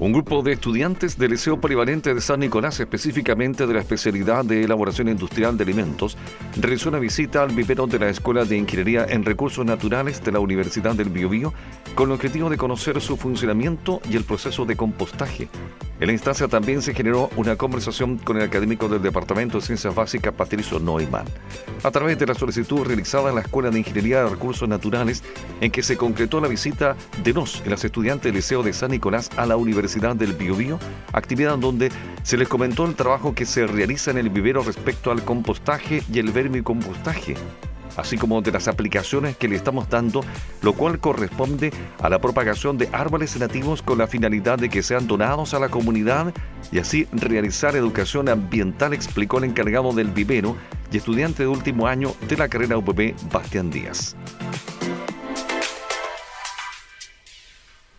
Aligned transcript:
Un 0.00 0.12
grupo 0.12 0.42
de 0.42 0.52
estudiantes 0.52 1.18
del 1.18 1.32
Liceo 1.32 1.60
Polivalente 1.60 2.14
de 2.14 2.22
San 2.22 2.40
Nicolás, 2.40 2.80
específicamente 2.80 3.66
de 3.66 3.74
la 3.74 3.80
especialidad 3.80 4.46
de 4.46 4.64
elaboración 4.64 5.08
industrial 5.08 5.58
de 5.58 5.64
alimentos, 5.64 6.16
realizó 6.56 6.88
una 6.88 6.98
visita 6.98 7.42
al 7.42 7.50
vivero 7.50 7.86
de 7.86 7.98
la 7.98 8.08
Escuela 8.08 8.46
de 8.46 8.56
Ingeniería 8.56 9.04
en 9.06 9.26
Recursos 9.26 9.66
Naturales 9.66 10.24
de 10.24 10.32
la 10.32 10.40
Universidad 10.40 10.94
del 10.94 11.10
Biobío 11.10 11.52
con 11.94 12.08
el 12.08 12.14
objetivo 12.14 12.48
de 12.48 12.56
conocer 12.56 12.98
su 13.02 13.18
funcionamiento 13.18 14.00
y 14.10 14.16
el 14.16 14.24
proceso 14.24 14.64
de 14.64 14.74
compostaje. 14.74 15.50
En 16.00 16.06
la 16.06 16.14
instancia 16.14 16.48
también 16.48 16.80
se 16.80 16.94
generó 16.94 17.28
una 17.36 17.56
conversación 17.56 18.16
con 18.16 18.38
el 18.38 18.44
académico 18.44 18.88
del 18.88 19.02
Departamento 19.02 19.58
de 19.58 19.66
Ciencias 19.66 19.94
Básicas, 19.94 20.32
Patricio 20.32 20.80
Neumann, 20.80 21.26
a 21.82 21.90
través 21.90 22.18
de 22.18 22.24
la 22.24 22.34
solicitud 22.34 22.86
realizada 22.86 23.28
en 23.28 23.34
la 23.34 23.42
Escuela 23.42 23.68
de 23.68 23.80
Ingeniería 23.80 24.24
de 24.24 24.30
Recursos 24.30 24.66
Naturales, 24.66 25.22
en 25.60 25.70
que 25.70 25.82
se 25.82 25.98
concretó 25.98 26.40
la 26.40 26.48
visita 26.48 26.96
de 27.22 27.34
dos 27.34 27.62
de 27.62 27.68
las 27.68 27.84
estudiantes 27.84 28.24
del 28.24 28.36
Liceo 28.36 28.62
de 28.62 28.72
San 28.72 28.92
Nicolás 28.92 29.28
a 29.36 29.44
la 29.44 29.58
Universidad 29.58 29.89
del 29.98 30.34
Biobío, 30.34 30.78
actividad 31.12 31.54
en 31.54 31.60
donde 31.60 31.92
se 32.22 32.36
les 32.36 32.48
comentó 32.48 32.84
el 32.86 32.94
trabajo 32.94 33.34
que 33.34 33.44
se 33.44 33.66
realiza 33.66 34.12
en 34.12 34.18
el 34.18 34.30
vivero 34.30 34.62
respecto 34.62 35.10
al 35.10 35.24
compostaje 35.24 36.02
y 36.12 36.18
el 36.20 36.30
vermicompostaje 36.30 37.34
así 37.96 38.16
como 38.16 38.40
de 38.40 38.52
las 38.52 38.68
aplicaciones 38.68 39.36
que 39.36 39.48
le 39.48 39.56
estamos 39.56 39.88
dando, 39.88 40.24
lo 40.62 40.72
cual 40.72 41.00
corresponde 41.00 41.72
a 42.00 42.08
la 42.08 42.20
propagación 42.20 42.78
de 42.78 42.88
árboles 42.92 43.36
nativos 43.38 43.82
con 43.82 43.98
la 43.98 44.06
finalidad 44.06 44.58
de 44.58 44.68
que 44.68 44.82
sean 44.82 45.06
donados 45.06 45.54
a 45.54 45.58
la 45.58 45.68
comunidad 45.68 46.32
y 46.72 46.78
así 46.78 47.06
realizar 47.12 47.76
educación 47.76 48.28
ambiental, 48.28 48.92
explicó 48.92 49.38
el 49.38 49.44
encargado 49.44 49.92
del 49.92 50.08
vivero 50.08 50.56
y 50.92 50.96
estudiante 50.96 51.42
de 51.42 51.48
último 51.48 51.86
año 51.86 52.12
de 52.28 52.36
la 52.36 52.48
carrera 52.48 52.78
UPB, 52.78 53.14
Bastián 53.30 53.70
Díaz. 53.70 54.16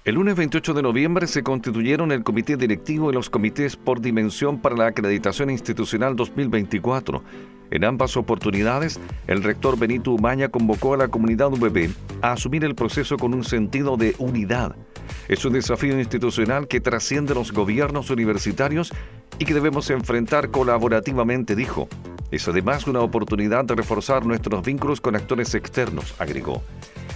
El 0.04 0.16
lunes 0.16 0.36
28 0.36 0.74
de 0.74 0.82
noviembre 0.82 1.28
se 1.28 1.44
constituyeron 1.44 2.12
el 2.12 2.24
comité 2.24 2.58
directivo 2.58 3.12
y 3.12 3.14
los 3.14 3.30
comités 3.30 3.76
por 3.76 4.02
dimensión 4.02 4.60
para 4.60 4.76
la 4.76 4.88
acreditación 4.88 5.52
institucional 5.52 6.16
2024. 6.16 7.22
En 7.70 7.86
ambas 7.86 8.18
oportunidades, 8.18 9.00
el 9.28 9.44
rector 9.44 9.78
Benito 9.78 10.10
Umaña 10.10 10.50
convocó 10.50 10.96
a 10.96 10.98
la 10.98 11.10
comunidad 11.10 11.54
UBB 11.54 11.92
a 12.24 12.32
asumir 12.32 12.66
el 12.66 12.74
proceso 12.74 13.16
con 13.18 13.36
un 13.36 13.44
sentido 13.44 13.96
de 13.96 14.16
unidad. 14.18 14.76
Es 15.28 15.46
un 15.46 15.54
desafío 15.54 16.00
institucional 16.00 16.68
que 16.68 16.82
trasciende 16.82 17.36
los 17.36 17.52
gobiernos 17.52 18.10
universitarios 18.10 18.92
y 19.38 19.46
que 19.46 19.54
debemos 19.54 19.92
enfrentar 19.92 20.50
colaborativamente, 20.50 21.56
dijo. 21.56 21.88
Es 22.32 22.48
además 22.48 22.88
una 22.88 23.02
oportunidad 23.02 23.66
de 23.66 23.76
reforzar 23.76 24.26
nuestros 24.26 24.64
vínculos 24.64 25.00
con 25.00 25.16
actores 25.16 25.54
externos, 25.54 26.16
agregó. 26.18 26.64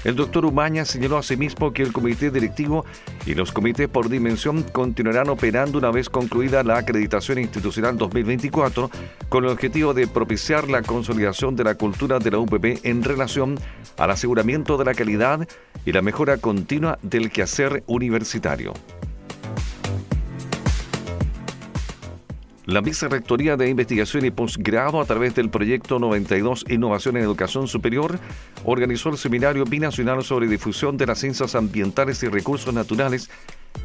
El 0.05 0.15
doctor 0.15 0.45
Umaña 0.45 0.85
señaló 0.85 1.17
asimismo 1.17 1.73
que 1.73 1.81
el 1.81 1.91
comité 1.91 2.29
directivo 2.29 2.85
y 3.25 3.33
los 3.33 3.51
comités 3.51 3.89
por 3.89 4.07
dimensión 4.07 4.61
continuarán 4.61 5.29
operando 5.29 5.79
una 5.79 5.89
vez 5.89 6.11
concluida 6.11 6.61
la 6.61 6.77
acreditación 6.77 7.39
institucional 7.39 7.97
2024 7.97 8.91
con 9.29 9.45
el 9.45 9.49
objetivo 9.49 9.95
de 9.95 10.05
propiciar 10.05 10.69
la 10.69 10.83
consolidación 10.83 11.55
de 11.55 11.63
la 11.63 11.73
cultura 11.73 12.19
de 12.19 12.29
la 12.29 12.37
UPB 12.37 12.81
en 12.83 13.03
relación 13.03 13.57
al 13.97 14.11
aseguramiento 14.11 14.77
de 14.77 14.85
la 14.85 14.93
calidad 14.93 15.47
y 15.87 15.91
la 15.91 16.03
mejora 16.03 16.37
continua 16.37 16.99
del 17.01 17.31
quehacer 17.31 17.83
universitario. 17.87 18.73
La 22.65 22.81
Vicerrectoría 22.81 23.57
de 23.57 23.69
Investigación 23.69 24.25
y 24.25 24.31
Postgrado, 24.31 24.99
a 24.99 25.05
través 25.05 25.35
del 25.35 25.51
proyecto 25.51 25.99
92 25.99 26.65
Innovación 26.67 27.15
en 27.15 27.23
Educación 27.23 27.67
Superior, 27.67 28.17
organizó 28.63 29.09
el 29.09 29.17
seminario 29.17 29.65
binacional 29.65 30.23
sobre 30.23 30.47
difusión 30.47 30.97
de 30.97 31.05
las 31.05 31.19
ciencias 31.19 31.53
ambientales 31.53 32.23
y 32.23 32.27
recursos 32.27 32.73
naturales, 32.73 33.29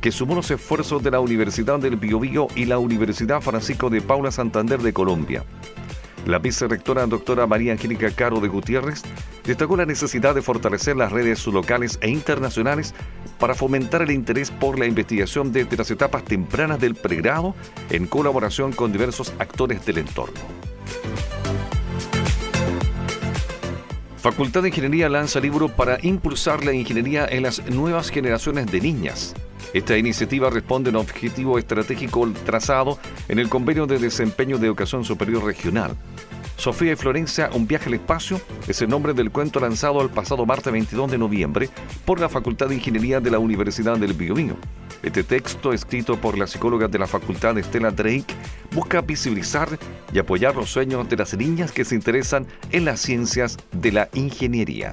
que 0.01 0.11
sumó 0.11 0.35
los 0.35 0.51
esfuerzos 0.51 1.03
de 1.03 1.11
la 1.11 1.21
Universidad 1.21 1.79
del 1.79 1.97
Biobío 1.97 2.49
y 2.57 2.65
la 2.65 2.79
Universidad 2.79 3.43
Francisco 3.43 3.91
de 3.91 4.01
Paula 4.01 4.31
Santander 4.31 4.81
de 4.81 4.95
Colombia. 4.95 5.45
La 6.27 6.39
vicerrectora 6.39 7.07
doctora 7.07 7.47
María 7.47 7.73
Angélica 7.73 8.11
Caro 8.11 8.41
de 8.41 8.49
Gutiérrez 8.49 9.03
destacó 9.45 9.77
la 9.77 9.87
necesidad 9.87 10.35
de 10.35 10.43
fortalecer 10.43 10.97
las 10.97 11.13
redes 11.13 11.47
locales 11.47 11.99
e 12.03 12.11
internacionales 12.11 12.95
para 13.39 13.55
fomentar 13.55 14.03
el 14.03 14.11
interés 14.11 14.51
por 14.51 14.79
la 14.79 14.87
investigación 14.87 15.53
desde 15.53 15.77
las 15.77 15.91
etapas 15.91 16.25
tempranas 16.25 16.79
del 16.79 16.95
pregrado 16.95 17.55
en 17.91 18.07
colaboración 18.07 18.73
con 18.73 18.93
diversos 18.93 19.33
actores 19.39 19.85
del 19.87 19.99
entorno. 19.99 20.41
Facultad 24.19 24.61
de 24.63 24.69
Ingeniería 24.69 25.09
lanza 25.09 25.41
libro 25.41 25.69
para 25.69 25.99
impulsar 26.03 26.63
la 26.63 26.75
ingeniería 26.75 27.27
en 27.27 27.43
las 27.43 27.65
nuevas 27.71 28.11
generaciones 28.11 28.71
de 28.71 28.83
niñas. 28.83 29.35
Esta 29.73 29.97
iniciativa 29.97 30.51
responde 30.51 30.91
a 30.91 30.93
un 30.93 30.97
objetivo 30.97 31.59
estratégico 31.59 32.29
trazado 32.45 32.99
en 33.29 33.39
el 33.39 33.49
Convenio 33.49 33.87
de 33.87 33.99
Desempeño 33.99 34.59
de 34.59 34.67
Educación 34.67 35.05
Superior 35.05 35.45
Regional. 35.45 35.97
Sofía 36.57 36.93
y 36.93 36.97
Florencia, 36.97 37.49
un 37.55 37.67
viaje 37.67 37.87
al 37.89 37.95
espacio, 37.95 38.39
es 38.69 38.83
el 38.83 38.91
nombre 38.91 39.15
del 39.15 39.31
cuento 39.31 39.61
lanzado 39.61 40.03
el 40.03 40.11
pasado 40.11 40.45
martes 40.45 40.71
22 40.71 41.11
de 41.11 41.17
noviembre 41.17 41.71
por 42.05 42.21
la 42.21 42.29
Facultad 42.29 42.69
de 42.69 42.75
Ingeniería 42.75 43.19
de 43.19 43.31
la 43.31 43.39
Universidad 43.39 43.97
del 43.97 44.13
Biobío. 44.13 44.57
Este 45.03 45.25
texto, 45.25 45.73
escrito 45.73 46.21
por 46.21 46.37
la 46.37 46.47
psicóloga 46.47 46.87
de 46.87 46.99
la 46.99 47.07
facultad 47.07 47.57
Estela 47.57 47.91
Drake, 47.91 48.35
busca 48.73 49.01
visibilizar 49.01 49.79
y 50.13 50.19
apoyar 50.19 50.55
los 50.55 50.69
sueños 50.69 51.09
de 51.09 51.17
las 51.17 51.35
niñas 51.35 51.73
que 51.73 51.87
se 51.87 51.95
interesan 51.95 52.47
en 52.73 52.85
las 52.85 53.01
ciencias 53.01 53.57
de 53.73 53.93
la 53.93 54.11
ingeniería. 54.13 54.93